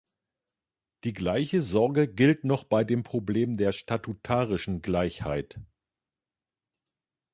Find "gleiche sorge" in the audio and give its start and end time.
1.13-2.07